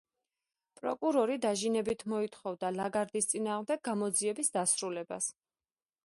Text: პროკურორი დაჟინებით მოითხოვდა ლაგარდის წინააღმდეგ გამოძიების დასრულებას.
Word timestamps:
პროკურორი 0.79 1.35
დაჟინებით 1.41 2.01
მოითხოვდა 2.13 2.71
ლაგარდის 2.77 3.29
წინააღმდეგ 3.33 3.83
გამოძიების 3.89 4.49
დასრულებას. 4.57 5.29